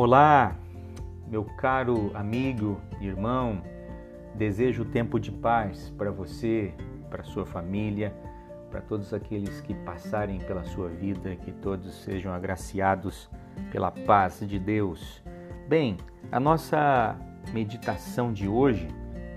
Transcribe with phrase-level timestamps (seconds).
[0.00, 0.54] Olá,
[1.26, 3.60] meu caro amigo, irmão.
[4.32, 6.72] Desejo tempo de paz para você,
[7.10, 8.14] para sua família,
[8.70, 13.28] para todos aqueles que passarem pela sua vida, que todos sejam agraciados
[13.72, 15.20] pela paz de Deus.
[15.66, 15.96] Bem,
[16.30, 17.18] a nossa
[17.52, 18.86] meditação de hoje,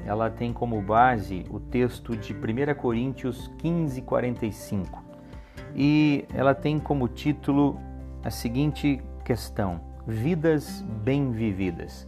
[0.06, 5.04] ela tem como base o texto de 1 Coríntios 15, 45.
[5.76, 7.80] E ela tem como título
[8.24, 12.08] a seguinte questão: vidas bem vividas.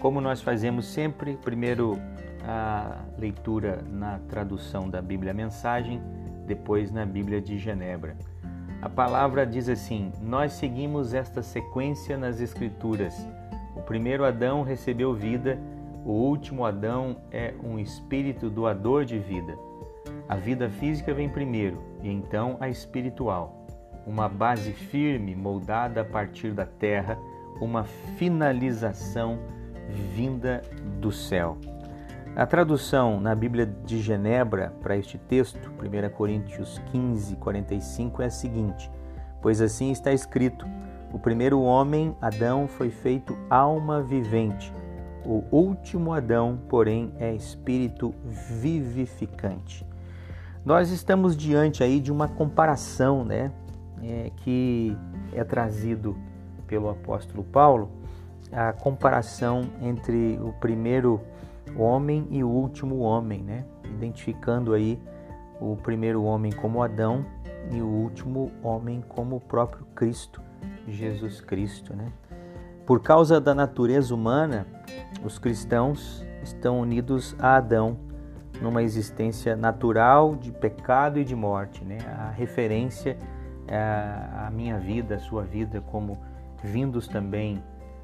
[0.00, 1.98] Como nós fazemos sempre, primeiro
[2.44, 6.00] a leitura na tradução da Bíblia Mensagem,
[6.46, 8.16] depois na Bíblia de Genebra.
[8.82, 13.14] A palavra diz assim: Nós seguimos esta sequência nas Escrituras.
[13.76, 15.58] O primeiro Adão recebeu vida,
[16.04, 19.56] o último Adão é um espírito doador de vida.
[20.28, 23.66] A vida física vem primeiro e então a espiritual.
[24.06, 27.18] Uma base firme moldada a partir da terra
[27.60, 27.84] uma
[28.16, 29.38] finalização
[30.14, 30.62] vinda
[31.00, 31.56] do céu.
[32.36, 38.30] A tradução na Bíblia de Genebra para este texto, 1 Coríntios 15, 45, é a
[38.30, 38.90] seguinte:
[39.42, 40.64] Pois assim está escrito:
[41.12, 44.72] O primeiro homem, Adão, foi feito alma vivente.
[45.24, 49.86] O último Adão, porém, é espírito vivificante.
[50.64, 53.50] Nós estamos diante aí de uma comparação, né,
[54.02, 54.96] é, que
[55.32, 56.16] é trazido
[56.70, 57.90] pelo apóstolo Paulo
[58.52, 61.20] a comparação entre o primeiro
[61.76, 63.64] homem e o último homem, né?
[63.84, 64.98] Identificando aí
[65.60, 67.26] o primeiro homem como Adão
[67.70, 70.40] e o último homem como o próprio Cristo,
[70.88, 72.06] Jesus Cristo, né?
[72.86, 74.66] Por causa da natureza humana,
[75.24, 77.98] os cristãos estão unidos a Adão
[78.60, 81.98] numa existência natural de pecado e de morte, né?
[82.18, 83.16] A referência
[83.68, 86.18] à minha vida, à sua vida como
[86.62, 87.62] vindos também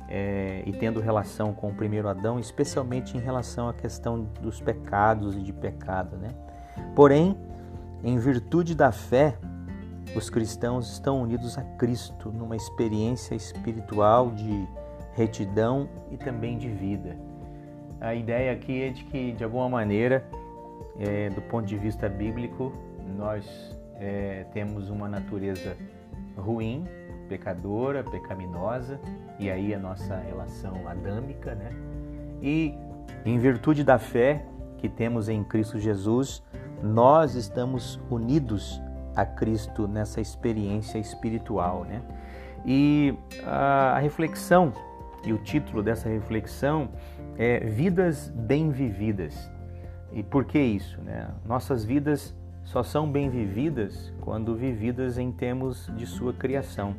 [0.09, 5.37] é, e tendo relação com o primeiro Adão, especialmente em relação à questão dos pecados
[5.37, 6.29] e de pecado, né?
[6.95, 7.37] Porém,
[8.05, 9.37] em virtude da fé,
[10.15, 14.67] os cristãos estão unidos a Cristo numa experiência espiritual de
[15.15, 17.17] retidão e também de vida.
[18.01, 20.25] A ideia aqui é de que, de alguma maneira,
[20.99, 22.73] é, do ponto de vista bíblico,
[23.17, 23.47] nós
[23.95, 25.77] é, temos uma natureza
[26.37, 26.85] ruim,
[27.29, 29.01] pecadora, pecaminosa,
[29.39, 31.71] e aí a nossa relação adâmica, né?
[32.41, 32.75] E
[33.25, 34.45] em virtude da fé
[34.79, 36.43] que temos em Cristo Jesus,
[36.83, 38.81] nós estamos unidos
[39.15, 42.03] a Cristo nessa experiência espiritual, né?
[42.65, 43.15] E
[43.47, 44.73] a reflexão
[45.25, 46.89] e o título dessa reflexão
[47.37, 49.51] é Vidas Bem Vividas.
[50.13, 51.01] E por que isso?
[51.03, 51.29] Né?
[51.45, 52.35] Nossas vidas
[52.65, 56.95] só são bem vividas quando vividas em termos de sua criação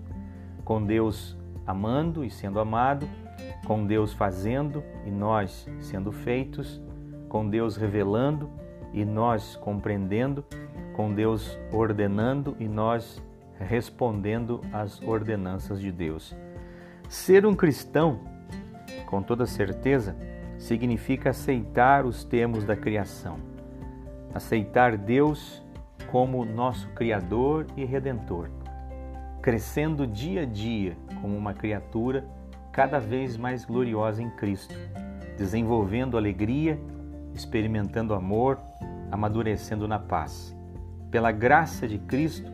[0.68, 1.34] com Deus
[1.66, 3.08] amando e sendo amado,
[3.66, 6.82] com Deus fazendo e nós sendo feitos,
[7.30, 8.50] com Deus revelando
[8.92, 10.44] e nós compreendendo,
[10.94, 13.24] com Deus ordenando e nós
[13.58, 16.36] respondendo às ordenanças de Deus.
[17.08, 18.20] Ser um cristão,
[19.06, 20.18] com toda certeza,
[20.58, 23.38] significa aceitar os termos da criação,
[24.34, 25.64] aceitar Deus
[26.12, 28.50] como nosso Criador e Redentor
[29.48, 32.26] crescendo dia a dia como uma criatura
[32.70, 34.76] cada vez mais gloriosa em Cristo,
[35.38, 36.78] desenvolvendo alegria,
[37.34, 38.60] experimentando amor,
[39.10, 40.54] amadurecendo na paz.
[41.10, 42.52] Pela graça de Cristo,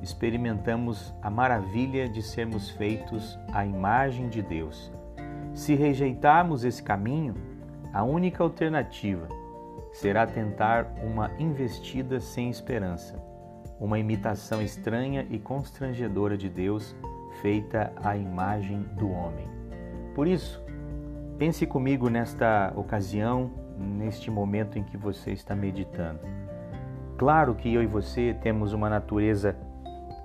[0.00, 4.90] experimentamos a maravilha de sermos feitos à imagem de Deus.
[5.52, 7.34] Se rejeitarmos esse caminho,
[7.92, 9.28] a única alternativa
[9.92, 13.19] será tentar uma investida sem esperança
[13.80, 16.94] uma imitação estranha e constrangedora de Deus
[17.40, 19.48] feita à imagem do homem.
[20.14, 20.62] Por isso,
[21.38, 26.20] pense comigo nesta ocasião, neste momento em que você está meditando.
[27.16, 29.56] Claro que eu e você temos uma natureza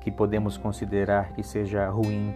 [0.01, 2.33] que podemos considerar que seja ruim,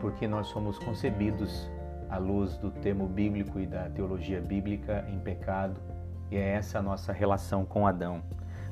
[0.00, 1.70] porque nós somos concebidos
[2.08, 5.80] à luz do termo bíblico e da teologia bíblica em pecado,
[6.30, 8.22] e é essa a nossa relação com Adão.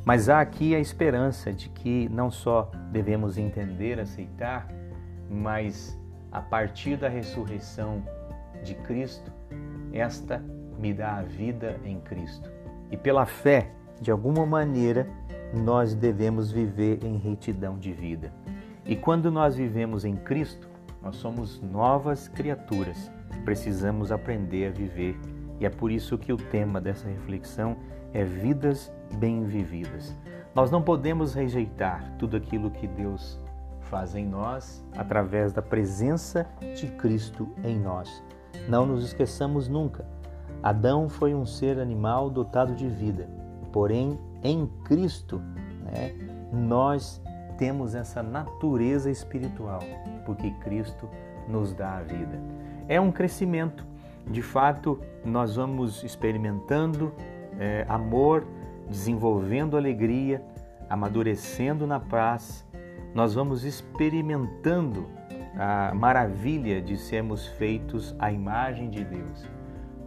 [0.05, 4.69] Mas há aqui a esperança de que não só devemos entender, aceitar,
[5.31, 5.99] mas
[6.33, 8.03] a partir da ressurreição
[8.62, 9.31] de Cristo,
[9.93, 10.43] esta
[10.79, 12.50] me dá a vida em Cristo.
[12.91, 15.06] E pela fé, de alguma maneira,
[15.53, 18.33] nós devemos viver em retidão de vida.
[18.87, 20.69] E quando nós vivemos em Cristo,
[21.03, 23.11] nós somos novas criaturas.
[23.45, 25.19] Precisamos aprender a viver.
[25.61, 27.77] E é por isso que o tema dessa reflexão
[28.13, 30.15] é vidas bem vividas.
[30.55, 33.41] Nós não podemos rejeitar tudo aquilo que Deus
[33.83, 36.47] faz em nós através da presença
[36.77, 38.23] de Cristo em nós.
[38.69, 40.05] Não nos esqueçamos nunca.
[40.63, 43.29] Adão foi um ser animal dotado de vida,
[43.73, 45.41] porém em Cristo,
[45.85, 46.13] né,
[46.53, 47.23] nós
[47.57, 49.81] temos essa natureza espiritual,
[50.25, 51.09] porque Cristo
[51.49, 52.39] nos dá a vida.
[52.89, 53.87] É um crescimento.
[54.27, 57.13] De fato, nós vamos experimentando
[57.59, 58.47] é, amor,
[58.89, 60.43] desenvolvendo alegria,
[60.89, 62.67] amadurecendo na paz.
[63.15, 65.07] Nós vamos experimentando
[65.57, 69.47] a maravilha de sermos feitos à imagem de Deus.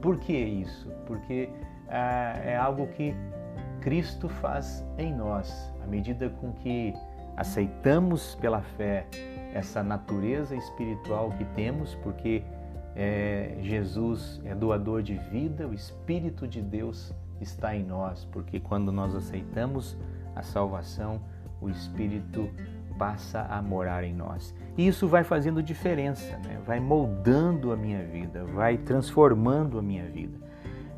[0.02, 0.90] Por que isso?
[1.06, 1.50] Porque
[1.90, 3.14] ah, é algo que
[3.82, 6.94] Cristo faz em nós, à medida com que
[7.36, 9.06] aceitamos pela fé
[9.54, 12.44] essa natureza espiritual que temos, porque
[12.96, 18.92] é, Jesus é doador de vida, o Espírito de Deus está em nós, porque quando
[18.92, 19.98] nós aceitamos
[20.36, 21.22] a salvação,
[21.60, 22.50] o Espírito
[22.98, 24.54] passa a morar em nós.
[24.78, 26.60] E isso vai fazendo diferença, né?
[26.66, 30.38] vai moldando a minha vida, vai transformando a minha vida.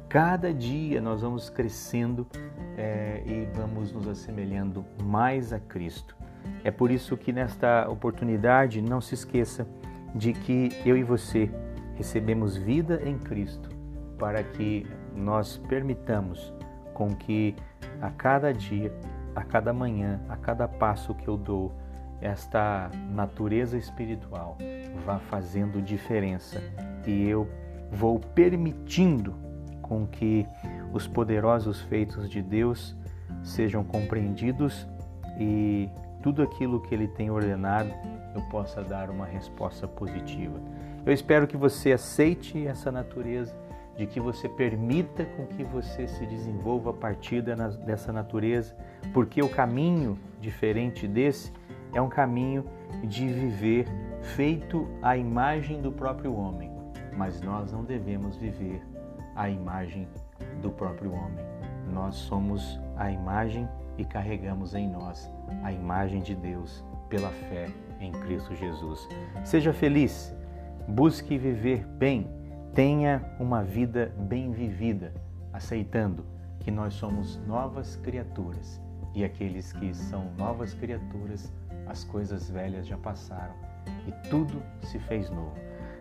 [0.09, 2.27] Cada dia nós vamos crescendo
[2.77, 6.15] é, e vamos nos assemelhando mais a Cristo.
[6.63, 9.67] É por isso que nesta oportunidade não se esqueça
[10.13, 11.49] de que eu e você
[11.95, 13.69] recebemos vida em Cristo
[14.17, 16.53] para que nós permitamos
[16.93, 17.55] com que
[18.01, 18.93] a cada dia,
[19.35, 21.71] a cada manhã, a cada passo que eu dou,
[22.21, 24.57] esta natureza espiritual
[25.05, 26.61] vá fazendo diferença
[27.05, 27.47] e eu
[27.91, 29.35] vou permitindo
[29.81, 30.47] com que
[30.93, 32.95] os poderosos feitos de Deus
[33.43, 34.87] sejam compreendidos
[35.37, 35.89] e
[36.21, 37.91] tudo aquilo que Ele tem ordenado
[38.33, 40.59] eu possa dar uma resposta positiva.
[41.05, 43.53] Eu espero que você aceite essa natureza,
[43.97, 48.75] de que você permita com que você se desenvolva a partir dessa natureza,
[49.13, 51.51] porque o caminho diferente desse
[51.93, 52.65] é um caminho
[53.03, 53.85] de viver
[54.21, 56.71] feito à imagem do próprio homem,
[57.15, 58.81] mas nós não devemos viver
[59.35, 60.07] à imagem
[60.61, 61.45] do próprio homem.
[61.91, 63.67] Nós somos a imagem
[63.97, 65.29] e carregamos em nós
[65.63, 67.67] a imagem de Deus pela fé
[67.99, 69.07] em Cristo Jesus.
[69.43, 70.35] Seja feliz,
[70.87, 72.27] busque viver bem,
[72.73, 75.13] tenha uma vida bem vivida,
[75.51, 76.25] aceitando
[76.59, 78.81] que nós somos novas criaturas
[79.13, 81.53] e aqueles que são novas criaturas,
[81.85, 83.53] as coisas velhas já passaram
[84.07, 85.53] e tudo se fez novo.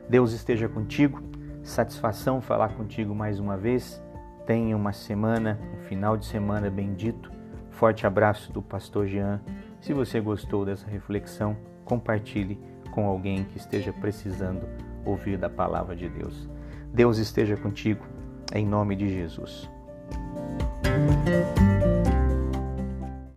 [0.09, 1.23] Deus esteja contigo,
[1.63, 4.03] satisfação falar contigo mais uma vez.
[4.47, 7.31] Tenha uma semana, um final de semana bendito.
[7.71, 9.41] Forte abraço do pastor Jean.
[9.81, 12.59] Se você gostou dessa reflexão, compartilhe
[12.93, 14.67] com alguém que esteja precisando
[15.05, 16.49] ouvir da palavra de Deus.
[16.93, 18.05] Deus esteja contigo,
[18.55, 19.69] em nome de Jesus.